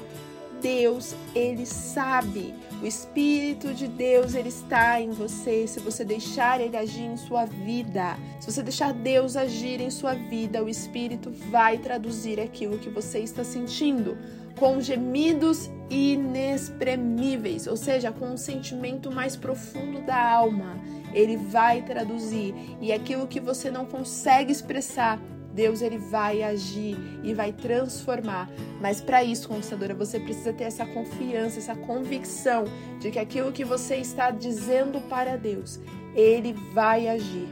Deus, 0.65 1.15
ele 1.35 1.63
sabe. 1.63 2.55
O 2.81 2.87
Espírito 2.87 3.71
de 3.71 3.87
Deus, 3.87 4.33
ele 4.33 4.49
está 4.49 4.99
em 4.99 5.11
você. 5.11 5.67
Se 5.67 5.79
você 5.79 6.03
deixar 6.03 6.59
ele 6.59 6.75
agir 6.75 7.03
em 7.03 7.17
sua 7.17 7.45
vida, 7.45 8.17
se 8.39 8.51
você 8.51 8.63
deixar 8.63 8.91
Deus 8.91 9.37
agir 9.37 9.79
em 9.79 9.91
sua 9.91 10.15
vida, 10.15 10.63
o 10.63 10.67
Espírito 10.67 11.31
vai 11.51 11.77
traduzir 11.77 12.39
aquilo 12.39 12.79
que 12.79 12.89
você 12.89 13.19
está 13.19 13.43
sentindo 13.43 14.17
com 14.57 14.81
gemidos 14.81 15.69
inexprimíveis, 15.87 17.67
ou 17.67 17.77
seja, 17.77 18.11
com 18.11 18.29
um 18.29 18.37
sentimento 18.37 19.11
mais 19.11 19.35
profundo 19.35 20.01
da 20.01 20.19
alma. 20.19 20.79
Ele 21.13 21.37
vai 21.37 21.83
traduzir 21.83 22.55
e 22.81 22.91
aquilo 22.91 23.27
que 23.27 23.39
você 23.39 23.69
não 23.69 23.85
consegue 23.85 24.51
expressar, 24.51 25.19
Deus 25.55 25.81
ele 25.81 25.97
vai 25.97 26.43
agir 26.43 26.97
e 27.23 27.33
vai 27.33 27.53
transformar. 27.53 28.49
Mas 28.81 28.99
para 28.99 29.23
isso, 29.23 29.47
conquistadora, 29.47 29.95
você 29.95 30.19
precisa 30.19 30.51
ter 30.51 30.65
essa 30.65 30.85
confiança, 30.85 31.59
essa 31.59 31.75
convicção 31.75 32.65
de 32.99 33.09
que 33.09 33.17
aquilo 33.17 33.53
que 33.53 33.63
você 33.63 33.95
está 33.95 34.29
dizendo 34.31 34.99
para 35.07 35.37
Deus, 35.37 35.79
ele 36.13 36.53
vai 36.73 37.07
agir. 37.07 37.47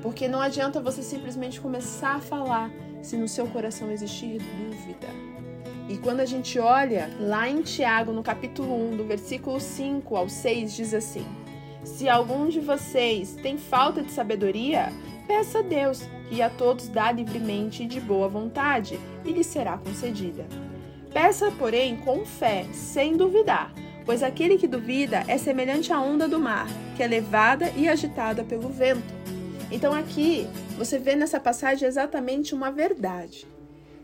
Porque 0.00 0.28
não 0.28 0.40
adianta 0.40 0.80
você 0.80 1.02
simplesmente 1.02 1.60
começar 1.60 2.14
a 2.14 2.20
falar 2.20 2.70
se 3.02 3.16
no 3.16 3.26
seu 3.26 3.48
coração 3.48 3.90
existir 3.90 4.38
dúvida. 4.38 5.08
E 5.88 5.96
quando 5.96 6.20
a 6.20 6.26
gente 6.26 6.58
olha 6.60 7.10
lá 7.18 7.48
em 7.48 7.62
Tiago, 7.62 8.12
no 8.12 8.22
capítulo 8.22 8.92
1, 8.92 8.96
do 8.98 9.04
versículo 9.04 9.58
5 9.58 10.16
ao 10.16 10.28
6, 10.28 10.74
diz 10.74 10.94
assim: 10.94 11.26
Se 11.82 12.08
algum 12.08 12.48
de 12.48 12.60
vocês 12.60 13.34
tem 13.42 13.56
falta 13.56 14.02
de 14.02 14.12
sabedoria, 14.12 14.92
Peça 15.28 15.58
a 15.58 15.62
Deus, 15.62 16.00
que 16.30 16.40
a 16.40 16.48
todos 16.48 16.88
dá 16.88 17.12
livremente 17.12 17.82
e 17.82 17.86
de 17.86 18.00
boa 18.00 18.26
vontade, 18.28 18.98
e 19.26 19.30
lhe 19.30 19.44
será 19.44 19.76
concedida. 19.76 20.46
Peça, 21.12 21.52
porém, 21.52 21.96
com 21.98 22.24
fé, 22.24 22.64
sem 22.72 23.14
duvidar, 23.14 23.70
pois 24.06 24.22
aquele 24.22 24.56
que 24.56 24.66
duvida 24.66 25.22
é 25.28 25.36
semelhante 25.36 25.92
à 25.92 26.00
onda 26.00 26.26
do 26.26 26.40
mar, 26.40 26.66
que 26.96 27.02
é 27.02 27.06
levada 27.06 27.70
e 27.76 27.86
agitada 27.86 28.42
pelo 28.42 28.70
vento. 28.70 29.14
Então 29.70 29.92
aqui 29.92 30.48
você 30.78 30.98
vê 30.98 31.14
nessa 31.14 31.38
passagem 31.38 31.86
exatamente 31.86 32.54
uma 32.54 32.70
verdade. 32.70 33.46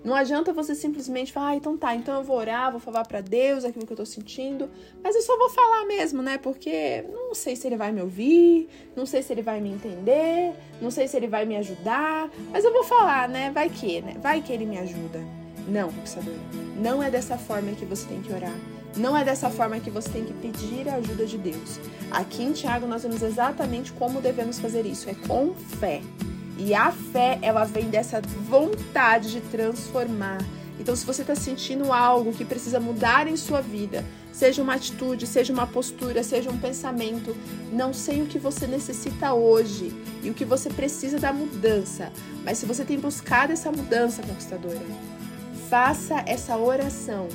Não 0.05 0.15
adianta 0.15 0.53
você 0.53 0.75
simplesmente 0.75 1.33
falar, 1.33 1.49
ah, 1.49 1.57
então 1.57 1.79
tá, 1.79 1.95
então 1.95 2.15
eu 2.17 2.23
vou 2.23 2.37
orar, 2.37 2.71
vou 2.71 2.79
falar 2.79 3.07
para 3.07 3.23
Deus 3.23 3.65
aquilo 3.65 3.87
que 3.87 3.93
eu 3.95 3.97
tô 3.97 4.05
sentindo, 4.05 4.69
mas 5.03 5.17
eu 5.17 5.23
só 5.23 5.37
vou 5.39 5.49
falar 5.49 5.87
mesmo, 5.87 6.21
né? 6.21 6.37
Porque 6.37 7.03
não 7.11 7.35
sei 7.35 7.57
se 7.57 7.67
ele 7.67 7.77
vai 7.77 7.91
me 7.91 8.03
ouvir, 8.03 8.69
não 8.95 9.07
sei 9.07 9.23
se 9.23 9.33
ele 9.33 9.41
vai 9.41 9.63
me 9.63 9.71
entender, 9.71 10.53
não 10.79 10.91
sei 10.91 11.09
se 11.09 11.17
ele 11.17 11.27
vai 11.27 11.47
me 11.47 11.57
ajudar, 11.57 12.31
mas 12.53 12.67
eu 12.67 12.73
vou 12.73 12.85
falar, 12.85 13.27
né? 13.31 13.51
Vai 13.51 13.71
que, 13.71 14.03
né? 14.03 14.17
Vai 14.21 14.43
que 14.43 14.53
ele 14.53 14.67
me 14.67 14.77
ajuda. 14.77 15.21
Não, 15.67 15.91
conquistador, 15.91 16.35
não 16.77 17.03
é 17.03 17.11
dessa 17.11 17.39
forma 17.39 17.73
que 17.73 17.87
você 17.87 18.07
tem 18.07 18.21
que 18.21 18.31
orar. 18.31 18.55
Não 18.97 19.17
é 19.17 19.25
dessa 19.25 19.51
forma 19.51 19.81
que 19.81 19.91
você 19.91 20.09
tem 20.09 20.25
que 20.25 20.35
pedir 20.35 20.89
a 20.89 20.97
ajuda 20.97 21.27
de 21.27 21.39
Deus. 21.39 21.81
Aqui 22.11 22.45
em 22.45 22.53
Tiago 22.53 22.87
nós 22.87 23.03
vemos 23.03 23.23
exatamente 23.23 23.91
como 23.93 24.21
devemos 24.21 24.61
fazer 24.61 24.87
isso, 24.87 25.09
é 25.09 25.15
com 25.27 25.55
fé. 25.55 26.01
E 26.57 26.75
a 26.75 26.93
fé, 26.93 27.39
ela 27.43 27.65
vem 27.65 27.89
dessa 27.89 28.21
vontade 28.49 29.33
de 29.33 29.41
transformar. 29.41 30.39
Então, 30.79 30.95
se 30.95 31.07
você 31.07 31.23
está 31.23 31.35
sentindo 31.35 31.93
algo 31.93 32.33
que 32.33 32.45
precisa 32.45 32.81
mudar 32.81 33.29
em 33.29 33.37
sua 33.37 33.61
vida, 33.61 34.05
seja 34.33 34.63
uma 34.63 34.75
atitude, 34.75 35.27
seja 35.27 35.53
uma 35.53 35.67
postura, 35.67 36.23
seja 36.23 36.51
um 36.51 36.59
pensamento, 36.59 37.37
não 37.73 37.93
sei 37.93 38.23
o 38.23 38.27
que 38.27 38.39
você 38.39 38.67
necessita 38.67 39.33
hoje 39.33 39.95
e 40.23 40.31
o 40.31 40.35
que 40.35 40.45
você 40.45 40.69
precisa 40.69 41.19
da 41.19 41.33
mudança, 41.33 42.13
mas 42.45 42.59
se 42.59 42.67
você 42.67 42.85
tem 42.85 42.99
buscado 42.99 43.53
essa 43.53 43.71
mudança, 43.71 44.23
conquistadora, 44.23 44.81
faça 45.71 46.23
essa 46.27 46.57
oração 46.57 47.29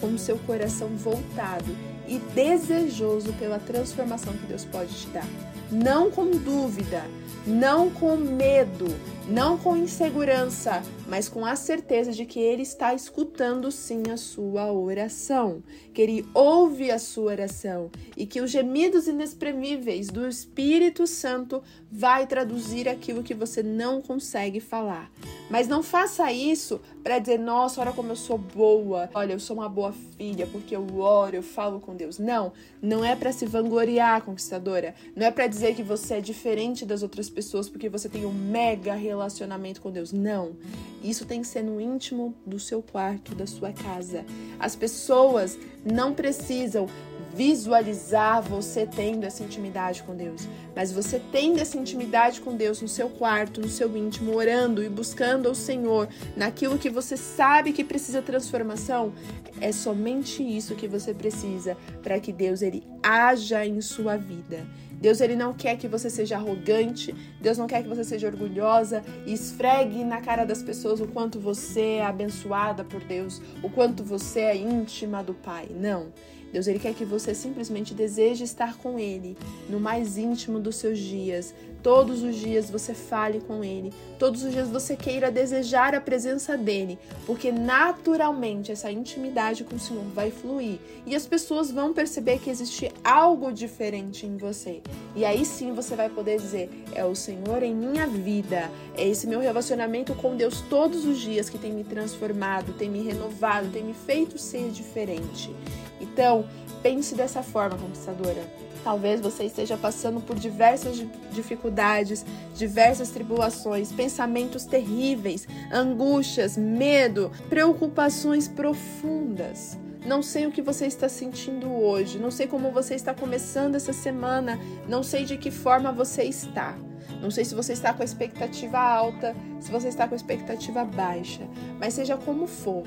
com 0.00 0.08
o 0.08 0.18
seu 0.18 0.38
coração 0.38 0.88
voltado 0.96 1.76
e 2.08 2.18
desejoso 2.34 3.32
pela 3.34 3.58
transformação 3.58 4.32
que 4.32 4.46
Deus 4.46 4.64
pode 4.64 4.94
te 4.94 5.08
dar. 5.08 5.55
Não 5.70 6.10
com 6.12 6.30
dúvida, 6.30 7.02
não 7.44 7.90
com 7.90 8.16
medo, 8.16 8.86
não 9.28 9.58
com 9.58 9.76
insegurança, 9.76 10.80
mas 11.08 11.28
com 11.28 11.44
a 11.44 11.56
certeza 11.56 12.12
de 12.12 12.24
que 12.24 12.38
Ele 12.38 12.62
está 12.62 12.94
escutando 12.94 13.72
sim 13.72 14.04
a 14.12 14.16
sua 14.16 14.72
oração, 14.72 15.62
que 15.92 16.00
Ele 16.00 16.24
ouve 16.32 16.90
a 16.90 16.98
sua 16.98 17.32
oração 17.32 17.90
e 18.16 18.26
que 18.26 18.40
os 18.40 18.50
gemidos 18.50 19.08
inexprimíveis 19.08 20.06
do 20.06 20.28
Espírito 20.28 21.06
Santo 21.06 21.62
vai 21.90 22.26
traduzir 22.26 22.88
aquilo 22.88 23.24
que 23.24 23.34
você 23.34 23.62
não 23.62 24.00
consegue 24.00 24.60
falar. 24.60 25.10
Mas 25.48 25.68
não 25.68 25.82
faça 25.82 26.30
isso 26.32 26.80
para 27.02 27.18
dizer, 27.18 27.38
nossa, 27.38 27.80
olha 27.80 27.92
como 27.92 28.10
eu 28.10 28.16
sou 28.16 28.36
boa, 28.36 29.08
olha, 29.14 29.32
eu 29.32 29.40
sou 29.40 29.56
uma 29.56 29.68
boa 29.68 29.92
filha 30.16 30.46
porque 30.50 30.74
eu 30.74 30.98
oro, 30.98 31.36
eu 31.36 31.42
falo 31.42 31.78
com 31.78 31.94
Deus. 31.94 32.18
Não, 32.18 32.52
não 32.82 33.04
é 33.04 33.14
para 33.14 33.32
se 33.32 33.46
vangloriar, 33.46 34.22
conquistadora. 34.22 34.94
Não 35.14 35.26
é 35.26 35.30
para 35.30 35.46
dizer 35.46 35.74
que 35.76 35.82
você 35.82 36.14
é 36.14 36.20
diferente 36.20 36.84
das 36.84 37.02
outras 37.02 37.30
pessoas 37.30 37.68
porque 37.68 37.88
você 37.88 38.08
tem 38.08 38.26
um 38.26 38.32
mega 38.32 38.94
relacionamento 38.94 39.80
com 39.80 39.90
Deus. 39.90 40.12
Não. 40.12 40.56
Isso 41.02 41.24
tem 41.24 41.40
que 41.40 41.46
ser 41.46 41.62
no 41.62 41.80
íntimo 41.80 42.34
do 42.44 42.58
seu 42.58 42.82
quarto, 42.82 43.34
da 43.34 43.46
sua 43.46 43.72
casa. 43.72 44.24
As 44.58 44.74
pessoas 44.74 45.56
não 45.84 46.12
precisam 46.12 46.88
visualizar 47.36 48.40
você 48.40 48.86
tendo 48.86 49.24
essa 49.24 49.44
intimidade 49.44 50.02
com 50.02 50.16
Deus, 50.16 50.48
mas 50.74 50.90
você 50.90 51.20
tendo 51.30 51.60
essa 51.60 51.76
intimidade 51.76 52.40
com 52.40 52.56
Deus 52.56 52.80
no 52.80 52.88
seu 52.88 53.10
quarto, 53.10 53.60
no 53.60 53.68
seu 53.68 53.94
íntimo, 53.94 54.34
orando 54.34 54.82
e 54.82 54.88
buscando 54.88 55.46
ao 55.46 55.54
Senhor 55.54 56.08
naquilo 56.34 56.78
que 56.78 56.88
você 56.88 57.14
sabe 57.14 57.74
que 57.74 57.84
precisa 57.84 58.22
transformação, 58.22 59.12
é 59.60 59.70
somente 59.70 60.42
isso 60.42 60.74
que 60.74 60.88
você 60.88 61.12
precisa 61.12 61.76
para 62.02 62.18
que 62.18 62.32
Deus 62.32 62.62
ele 62.62 62.82
haja 63.02 63.66
em 63.66 63.82
sua 63.82 64.16
vida. 64.16 64.66
Deus 64.98 65.20
ele 65.20 65.36
não 65.36 65.52
quer 65.52 65.76
que 65.76 65.86
você 65.86 66.08
seja 66.08 66.36
arrogante, 66.36 67.14
Deus 67.38 67.58
não 67.58 67.66
quer 67.66 67.82
que 67.82 67.88
você 67.88 68.02
seja 68.02 68.28
orgulhosa 68.28 69.04
e 69.26 69.32
esfregue 69.34 70.02
na 70.02 70.22
cara 70.22 70.46
das 70.46 70.62
pessoas 70.62 71.00
o 71.00 71.06
quanto 71.06 71.38
você 71.38 71.98
é 71.98 72.06
abençoada 72.06 72.82
por 72.82 73.04
Deus, 73.04 73.42
o 73.62 73.68
quanto 73.68 74.02
você 74.02 74.40
é 74.40 74.56
íntima 74.56 75.22
do 75.22 75.34
Pai. 75.34 75.68
Não. 75.70 76.12
Deus 76.52 76.66
ele 76.66 76.78
quer 76.78 76.94
que 76.94 77.04
você 77.04 77.34
simplesmente 77.34 77.94
deseje 77.94 78.44
estar 78.44 78.76
com 78.76 78.98
ele 78.98 79.36
no 79.68 79.78
mais 79.80 80.16
íntimo 80.16 80.58
dos 80.58 80.76
seus 80.76 80.98
dias. 80.98 81.54
Todos 81.82 82.22
os 82.22 82.34
dias 82.34 82.68
você 82.68 82.94
fale 82.94 83.40
com 83.40 83.62
ele, 83.62 83.92
todos 84.18 84.42
os 84.42 84.52
dias 84.52 84.68
você 84.68 84.96
queira 84.96 85.30
desejar 85.30 85.94
a 85.94 86.00
presença 86.00 86.56
dele, 86.56 86.98
porque 87.24 87.52
naturalmente 87.52 88.72
essa 88.72 88.90
intimidade 88.90 89.62
com 89.62 89.76
o 89.76 89.78
Senhor 89.78 90.02
vai 90.14 90.30
fluir 90.30 90.78
e 91.06 91.14
as 91.14 91.26
pessoas 91.26 91.70
vão 91.70 91.92
perceber 91.92 92.40
que 92.40 92.50
existe 92.50 92.90
algo 93.04 93.52
diferente 93.52 94.26
em 94.26 94.36
você. 94.36 94.82
E 95.14 95.24
aí 95.24 95.44
sim 95.44 95.72
você 95.72 95.94
vai 95.94 96.08
poder 96.08 96.38
dizer: 96.38 96.70
é 96.92 97.04
o 97.04 97.14
Senhor 97.14 97.62
em 97.62 97.74
minha 97.74 98.06
vida, 98.06 98.70
é 98.96 99.06
esse 99.06 99.26
meu 99.26 99.40
relacionamento 99.40 100.14
com 100.14 100.36
Deus 100.36 100.60
todos 100.62 101.04
os 101.04 101.18
dias 101.18 101.48
que 101.48 101.58
tem 101.58 101.72
me 101.72 101.84
transformado, 101.84 102.72
tem 102.72 102.90
me 102.90 103.02
renovado, 103.02 103.70
tem 103.70 103.84
me 103.84 103.94
feito 103.94 104.38
ser 104.38 104.70
diferente. 104.70 105.54
Então, 106.00 106.44
pense 106.82 107.14
dessa 107.14 107.42
forma, 107.42 107.78
conquistadora. 107.78 108.65
Talvez 108.86 109.20
você 109.20 109.42
esteja 109.42 109.76
passando 109.76 110.20
por 110.20 110.36
diversas 110.36 111.04
dificuldades, 111.32 112.24
diversas 112.54 113.10
tribulações, 113.10 113.90
pensamentos 113.90 114.64
terríveis, 114.64 115.44
angústias, 115.72 116.56
medo, 116.56 117.32
preocupações 117.48 118.46
profundas. 118.46 119.76
Não 120.06 120.22
sei 120.22 120.46
o 120.46 120.52
que 120.52 120.62
você 120.62 120.86
está 120.86 121.08
sentindo 121.08 121.68
hoje, 121.68 122.20
não 122.20 122.30
sei 122.30 122.46
como 122.46 122.70
você 122.70 122.94
está 122.94 123.12
começando 123.12 123.74
essa 123.74 123.92
semana, 123.92 124.56
não 124.88 125.02
sei 125.02 125.24
de 125.24 125.36
que 125.36 125.50
forma 125.50 125.90
você 125.90 126.22
está. 126.22 126.78
Não 127.20 127.32
sei 127.32 127.44
se 127.44 127.56
você 127.56 127.72
está 127.72 127.92
com 127.92 128.02
a 128.02 128.04
expectativa 128.04 128.78
alta, 128.78 129.34
se 129.58 129.68
você 129.68 129.88
está 129.88 130.06
com 130.06 130.14
a 130.14 130.16
expectativa 130.16 130.84
baixa, 130.84 131.42
mas 131.80 131.94
seja 131.94 132.16
como 132.16 132.46
for, 132.46 132.84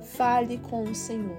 fale 0.00 0.58
com 0.58 0.84
o 0.84 0.94
Senhor 0.94 1.38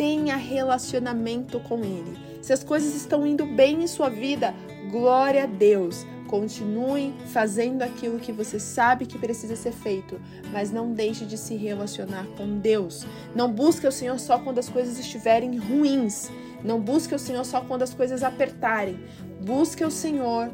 tenha 0.00 0.34
relacionamento 0.34 1.60
com 1.60 1.80
Ele. 1.80 2.29
Se 2.40 2.52
as 2.52 2.64
coisas 2.64 2.94
estão 2.94 3.26
indo 3.26 3.44
bem 3.46 3.82
em 3.82 3.86
sua 3.86 4.08
vida, 4.08 4.54
glória 4.90 5.44
a 5.44 5.46
Deus. 5.46 6.06
Continue 6.26 7.12
fazendo 7.26 7.82
aquilo 7.82 8.20
que 8.20 8.30
você 8.30 8.60
sabe 8.60 9.04
que 9.04 9.18
precisa 9.18 9.56
ser 9.56 9.72
feito, 9.72 10.20
mas 10.52 10.70
não 10.70 10.92
deixe 10.92 11.24
de 11.24 11.36
se 11.36 11.56
relacionar 11.56 12.24
com 12.36 12.58
Deus. 12.58 13.04
Não 13.34 13.52
busque 13.52 13.86
o 13.86 13.92
Senhor 13.92 14.18
só 14.18 14.38
quando 14.38 14.58
as 14.58 14.68
coisas 14.68 14.98
estiverem 14.98 15.58
ruins. 15.58 16.30
Não 16.62 16.80
busque 16.80 17.14
o 17.14 17.18
Senhor 17.18 17.44
só 17.44 17.60
quando 17.60 17.82
as 17.82 17.92
coisas 17.92 18.22
apertarem. 18.22 19.00
Busque 19.44 19.84
o 19.84 19.90
Senhor 19.90 20.50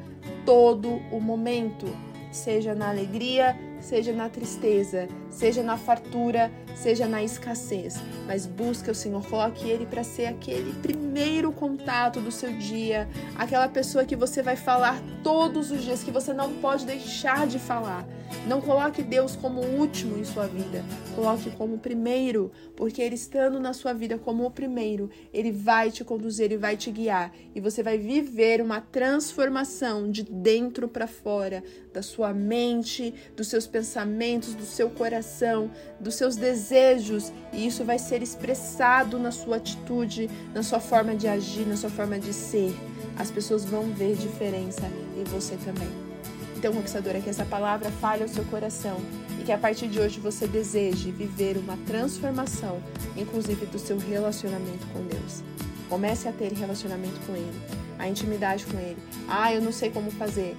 todo 0.47 0.89
o 1.13 1.21
momento, 1.21 1.87
seja 2.33 2.75
na 2.75 2.89
alegria, 2.89 3.55
seja 3.87 4.13
na 4.13 4.29
tristeza, 4.29 5.07
seja 5.31 5.63
na 5.63 5.77
fartura, 5.77 6.51
seja 6.75 7.07
na 7.07 7.23
escassez. 7.23 7.97
Mas 8.27 8.45
busque 8.45 8.91
o 8.91 8.95
Senhor, 8.95 9.25
coloque 9.27 9.69
Ele 9.69 9.87
para 9.87 10.03
ser 10.03 10.27
aquele 10.27 10.73
primeiro 10.83 11.53
contato 11.53 12.21
do 12.21 12.33
seu 12.33 12.53
dia, 12.53 13.09
aquela 13.37 13.69
pessoa 13.69 14.05
que 14.05 14.17
você 14.17 14.43
vai 14.43 14.57
falar 14.57 15.01
todos 15.23 15.71
os 15.71 15.85
dias, 15.85 16.03
que 16.03 16.11
você 16.11 16.33
não 16.33 16.55
pode 16.55 16.85
deixar 16.85 17.47
de 17.47 17.61
falar. 17.61 18.05
Não 18.47 18.61
coloque 18.61 19.03
Deus 19.03 19.35
como 19.35 19.61
o 19.61 19.79
último 19.81 20.17
em 20.17 20.25
sua 20.25 20.47
vida, 20.47 20.85
coloque 21.15 21.51
como 21.51 21.75
o 21.75 21.79
primeiro, 21.79 22.53
porque 22.77 23.03
Ele 23.03 23.17
estando 23.17 23.59
na 23.59 23.73
sua 23.73 23.93
vida 23.93 24.19
como 24.19 24.47
o 24.47 24.51
primeiro, 24.51 25.11
Ele 25.33 25.51
vai 25.51 25.91
te 25.91 26.05
conduzir, 26.05 26.45
Ele 26.45 26.57
vai 26.57 26.77
te 26.77 26.91
guiar 26.91 27.33
e 27.55 27.61
você 27.61 27.83
vai 27.83 27.99
viver 27.99 28.61
uma 28.61 28.81
transformação 28.81 30.11
de 30.11 30.23
dentro 30.23 30.87
para 30.87 31.07
fora, 31.07 31.63
da 31.93 32.03
sua 32.03 32.33
mente, 32.33 33.13
dos 33.37 33.49
seus 33.49 33.67
pensamentos, 33.67 34.55
do 34.55 34.65
seu 34.65 34.91
coração, 34.91 35.71
dos 35.99 36.15
seus 36.15 36.37
desejos, 36.37 37.33
e 37.53 37.67
isso 37.67 37.85
vai 37.85 37.99
ser 37.99 38.23
expressado 38.23 39.19
na 39.19 39.33
sua 39.33 39.57
atitude, 39.57 40.31
na 40.55 40.63
sua 40.63 40.79
forma 40.79 41.17
de 41.17 41.27
agir, 41.27 41.67
na 41.67 41.77
sua 41.77 41.91
forma 41.91 42.19
de 42.19 42.33
ser. 42.33 42.73
As 43.19 43.31
pessoas 43.31 43.65
vão 43.65 43.85
ver 43.93 44.15
diferença 44.15 44.83
e 45.17 45.25
você 45.29 45.57
também. 45.57 46.06
Então, 46.57 46.73
conquistadora, 46.73 47.21
que 47.21 47.29
essa 47.29 47.45
palavra 47.45 47.91
fale 47.91 48.23
ao 48.23 48.29
seu 48.29 48.43
coração 48.45 48.97
e 49.39 49.45
que 49.45 49.53
a 49.53 49.59
partir 49.59 49.89
de 49.89 50.01
hoje 50.01 50.19
você 50.19 50.47
deseje 50.47 51.11
viver 51.11 51.59
uma 51.59 51.77
transformação, 51.87 52.83
inclusive 53.15 53.67
do 53.67 53.79
seu 53.79 53.99
relacionamento 53.99 54.87
com 54.87 55.03
Deus. 55.07 55.43
Comece 55.89 56.27
a 56.27 56.33
ter 56.33 56.53
relacionamento 56.53 57.21
com 57.27 57.35
Ele, 57.37 57.61
a 57.99 58.09
intimidade 58.09 58.65
com 58.65 58.79
Ele. 58.79 58.97
Ah, 59.29 59.53
eu 59.53 59.61
não 59.61 59.71
sei 59.71 59.91
como 59.91 60.11
fazer. 60.11 60.57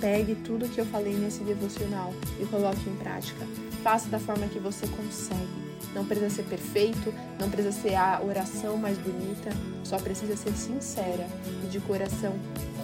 Pegue 0.00 0.36
tudo 0.36 0.68
que 0.68 0.80
eu 0.80 0.86
falei 0.86 1.14
nesse 1.14 1.40
devocional 1.40 2.14
e 2.40 2.46
coloque 2.46 2.88
em 2.88 2.96
prática. 2.96 3.44
Faça 3.82 4.08
da 4.08 4.20
forma 4.20 4.46
que 4.46 4.58
você 4.60 4.86
consegue. 4.86 5.70
Não 5.94 6.04
precisa 6.04 6.30
ser 6.30 6.44
perfeito, 6.44 7.12
não 7.40 7.50
precisa 7.50 7.72
ser 7.72 7.96
a 7.96 8.22
oração 8.22 8.76
mais 8.76 8.96
bonita, 8.96 9.50
só 9.82 9.98
precisa 9.98 10.36
ser 10.36 10.52
sincera 10.52 11.26
e 11.64 11.66
de 11.66 11.80
coração 11.80 12.34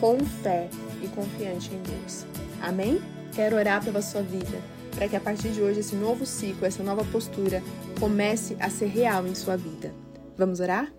com 0.01 0.19
fé 0.43 0.69
e 1.01 1.07
confiante 1.09 1.71
em 1.73 1.81
Deus. 1.83 2.27
Amém? 2.63 3.01
Quero 3.35 3.57
orar 3.57 3.85
pela 3.85 4.01
sua 4.01 4.23
vida, 4.23 4.59
para 4.95 5.09
que 5.09 5.17
a 5.17 5.21
partir 5.21 5.51
de 5.51 5.61
hoje 5.61 5.81
esse 5.81 5.95
novo 5.95 6.25
ciclo, 6.25 6.67
essa 6.67 6.83
nova 6.83 7.05
postura 7.05 7.63
comece 8.01 8.57
a 8.59 8.71
ser 8.71 8.87
real 8.87 9.27
em 9.27 9.35
sua 9.35 9.57
vida. 9.57 9.93
Vamos 10.37 10.61
orar? 10.61 10.93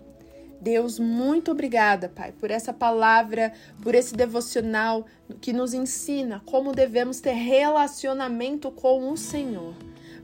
Deus, 0.60 0.98
muito 0.98 1.52
obrigada, 1.52 2.08
Pai, 2.08 2.32
por 2.32 2.50
essa 2.50 2.72
palavra, 2.72 3.52
por 3.82 3.94
esse 3.94 4.14
devocional 4.14 5.06
que 5.40 5.52
nos 5.52 5.72
ensina 5.72 6.42
como 6.44 6.72
devemos 6.72 7.20
ter 7.20 7.32
relacionamento 7.32 8.70
com 8.70 9.12
o 9.12 9.16
Senhor. 9.16 9.74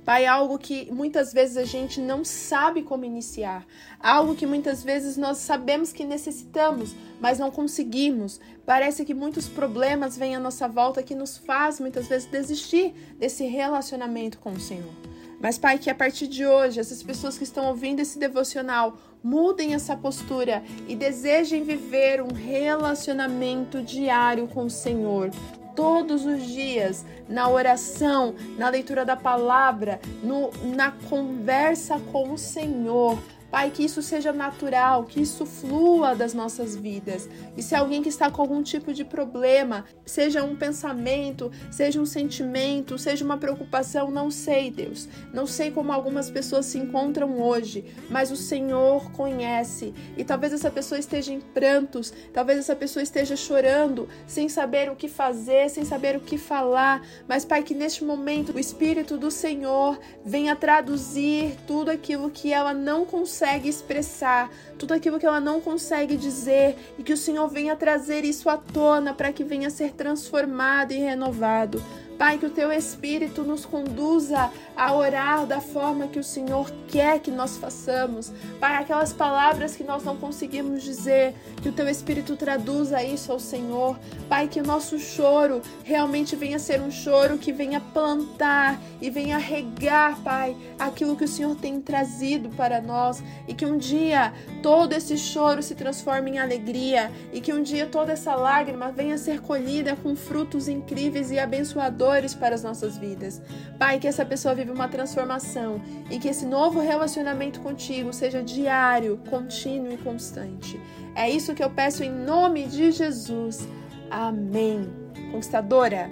Pai, 0.05 0.27
algo 0.27 0.59
que 0.59 0.93
muitas 0.93 1.33
vezes 1.33 1.57
a 1.57 1.65
gente 1.65 1.99
não 1.99 2.25
sabe 2.25 2.83
como 2.83 3.07
iniciar, 3.07 3.67
algo 3.99 4.35
que 4.35 4.45
muitas 4.45 4.85
vezes 4.85 5.17
nós 5.17 5.39
sabemos 5.39 5.95
que 5.95 6.05
necessitamos, 6.05 6.95
mas 7.19 7.39
não 7.39 7.51
conseguimos. 7.51 8.39
Parece 8.67 9.03
que 9.05 9.15
muitos 9.15 9.49
problemas 9.49 10.15
vêm 10.17 10.37
à 10.37 10.41
nossa 10.41 10.69
volta 10.69 11.03
que 11.03 11.15
nos 11.15 11.39
faz 11.39 11.81
muitas 11.81 12.07
vezes 12.07 12.29
desistir 12.29 12.93
desse 13.19 13.47
relacionamento 13.47 14.39
com 14.39 14.53
o 14.53 14.61
Senhor. 14.61 14.93
Mas, 15.41 15.59
Pai, 15.59 15.79
que 15.79 15.89
a 15.89 15.95
partir 15.95 16.27
de 16.27 16.47
hoje, 16.47 16.81
essas 16.81 17.03
pessoas 17.03 17.39
que 17.39 17.45
estão 17.45 17.67
ouvindo 17.67 18.01
esse 18.01 18.19
devocional 18.19 18.99
mudem 19.23 19.73
essa 19.73 19.97
postura 19.97 20.63
e 20.87 20.95
desejem 20.95 21.65
viver 21.65 22.23
um 22.23 22.33
relacionamento 22.33 23.83
diário 23.83 24.47
com 24.49 24.67
o 24.67 24.71
Senhor. 24.71 25.31
Todos 25.75 26.25
os 26.25 26.43
dias, 26.47 27.05
na 27.29 27.49
oração, 27.49 28.35
na 28.57 28.69
leitura 28.69 29.05
da 29.05 29.17
palavra, 29.17 30.01
no, 30.23 30.51
na 30.75 30.93
conversa 31.09 32.01
com 32.13 32.33
o 32.33 32.39
Senhor, 32.39 33.19
Pai, 33.55 33.71
que 33.71 33.85
isso 33.85 34.03
seja 34.03 34.33
natural, 34.33 35.05
que 35.05 35.23
isso 35.23 35.47
flua 35.47 36.13
das 36.13 36.35
nossas 36.35 36.75
vidas. 36.75 37.29
E 37.57 37.63
se 37.63 37.73
alguém 37.73 38.03
que 38.03 38.09
está 38.09 38.29
com 38.29 38.43
algum 38.43 38.61
tipo 38.65 38.93
de 38.93 39.05
problema, 39.05 39.85
seja 40.05 40.43
um 40.43 40.57
pensamento, 40.57 41.53
seja 41.71 42.01
um 42.01 42.05
sentimento, 42.05 42.99
seja 42.99 43.25
uma 43.25 43.39
preocupação, 43.39 44.11
não 44.11 44.29
sei, 44.29 44.73
Deus. 44.73 45.09
Não 45.33 45.47
sei 45.47 45.71
como 45.71 45.93
algumas 45.93 46.29
pessoas 46.29 46.67
se 46.67 46.79
encontram 46.79 47.41
hoje, 47.41 47.85
mas 48.11 48.33
o 48.33 48.37
Senhor 48.37 49.13
conhece. 49.13 49.95
E 50.17 50.25
talvez 50.25 50.53
essa 50.53 50.69
pessoa 50.69 50.99
esteja 50.99 51.33
em 51.33 51.41
prantos, 51.41 52.13
talvez 52.33 52.59
essa 52.59 52.75
pessoa 52.75 53.05
esteja 53.05 53.37
chorando, 53.37 54.09
sem 54.27 54.49
saber 54.49 54.91
o 54.91 54.97
que 54.97 55.07
fazer, 55.07 55.71
sem 55.71 55.85
saber 55.85 56.17
o 56.17 56.21
que 56.21 56.37
falar. 56.37 57.07
Mas, 57.29 57.45
Pai, 57.45 57.63
que 57.63 57.73
neste 57.73 58.03
momento 58.03 58.53
o 58.53 58.59
Espírito 58.59 59.17
do 59.17 59.31
Senhor 59.31 59.97
venha 60.25 60.57
traduzir 60.57 61.57
tudo 61.69 61.93
aquilo 61.93 62.31
que 62.31 62.53
ela 62.53 62.75
não 62.75 63.07
consegue 63.07 63.44
consegue 63.45 63.69
expressar, 63.69 64.51
tudo 64.79 64.95
aquilo 64.95 65.21
que 65.21 65.27
ela 65.27 65.39
não 65.39 65.61
consegue 65.61 66.17
dizer, 66.17 66.77
e 66.99 67.03
que 67.03 67.13
o 67.13 67.17
Senhor 67.17 67.47
venha 67.47 67.77
trazer 67.77 68.25
isso 68.25 68.49
à 68.49 68.57
tona 68.57 69.13
para 69.13 69.31
que 69.35 69.45
venha 69.45 69.69
ser 69.69 69.93
transformado 69.93 70.93
e 70.93 70.97
renovado. 70.97 71.83
Pai, 72.19 72.39
que 72.39 72.47
o 72.47 72.51
teu 72.51 72.73
Espírito 72.73 73.43
nos 73.43 73.67
conduza 73.67 74.51
a 74.77 74.95
orar 74.95 75.47
da 75.47 75.61
forma 75.61 76.07
que 76.07 76.19
o 76.19 76.25
Senhor 76.25 76.71
quer 76.89 77.19
que 77.19 77.31
nós 77.31 77.57
façamos. 77.57 78.33
Pai, 78.61 78.77
aquelas 78.77 79.13
palavras 79.13 79.75
que 79.75 79.83
nós 79.83 80.05
não 80.05 80.17
conseguimos 80.17 80.83
dizer, 80.83 81.35
que 81.61 81.69
o 81.69 81.73
teu 81.73 81.89
Espírito 81.89 82.37
traduza 82.37 83.03
isso 83.03 83.33
ao 83.33 83.41
Senhor. 83.41 83.99
Pai, 84.29 84.47
que 84.47 84.61
o 84.61 84.65
nosso 84.65 84.99
choro 84.99 85.61
realmente 85.83 86.37
venha 86.37 86.59
ser 86.59 86.81
um 86.81 86.91
choro 86.91 87.37
que 87.37 87.53
venha 87.53 87.81
plantar 87.81 88.81
e 89.01 89.11
venha 89.11 89.37
regar, 89.37 90.17
Pai, 90.21 90.57
aquilo 90.79 91.17
que 91.17 91.25
o 91.25 91.29
Senhor 91.29 91.57
tem 91.57 91.81
trazido 91.81 92.49
para 92.51 92.81
nós. 92.81 93.23
E 93.49 93.55
que 93.55 93.67
um 93.67 93.77
dia 93.77 94.33
todo 94.63 94.93
esse 94.93 95.19
choro 95.19 95.63
se 95.63 95.75
transforme 95.75 96.33
em 96.33 96.39
alegria. 96.39 97.11
E 97.33 97.41
que 97.41 97.53
um 97.53 97.63
dia 97.63 97.87
toda 97.87 98.13
essa 98.13 98.37
lágrima 98.37 98.93
venha 98.93 99.19
ser 99.19 99.41
colhida 99.41 99.97
com 99.97 100.15
frutos 100.15 100.69
incríveis 100.69 101.31
e 101.33 101.39
abençoadores 101.39 102.04
para 102.39 102.55
as 102.55 102.63
nossas 102.63 102.97
vidas. 102.97 103.41
Pai, 103.79 103.99
que 103.99 104.07
essa 104.07 104.25
pessoa 104.25 104.55
viva 104.55 104.73
uma 104.73 104.89
transformação 104.89 105.81
e 106.11 106.19
que 106.19 106.29
esse 106.29 106.47
novo 106.47 106.81
relacionamento 106.81 107.61
contigo 107.61 108.13
seja 108.13 108.43
diário, 108.43 109.21
contínuo 109.29 109.93
e 109.93 109.99
constante. 109.99 110.81
É 111.15 111.29
isso 111.29 111.55
que 111.55 111.63
eu 111.63 111.71
peço 111.71 112.03
em 112.03 112.11
nome 112.11 112.67
de 112.67 112.91
Jesus. 112.91 113.67
Amém. 114.11 114.89
Conquistadora, 115.33 116.11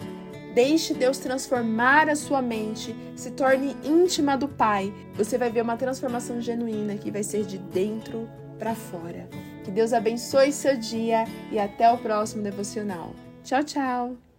Deixe 0.54 0.92
Deus 0.92 1.18
transformar 1.18 2.10
a 2.10 2.14
sua 2.14 2.42
mente, 2.42 2.94
se 3.16 3.30
torne 3.30 3.74
íntima 3.82 4.36
do 4.36 4.46
Pai. 4.46 4.92
Você 5.14 5.38
vai 5.38 5.50
ver 5.50 5.62
uma 5.62 5.78
transformação 5.78 6.42
genuína 6.42 6.96
que 6.96 7.10
vai 7.10 7.22
ser 7.22 7.46
de 7.46 7.56
dentro 7.56 8.28
para 8.58 8.74
fora. 8.74 9.28
Que 9.64 9.70
Deus 9.70 9.92
abençoe 9.92 10.52
seu 10.52 10.76
dia 10.76 11.24
e 11.50 11.58
até 11.58 11.90
o 11.90 11.98
próximo 11.98 12.42
devocional. 12.42 13.14
Tchau, 13.42 13.64
tchau! 13.64 14.31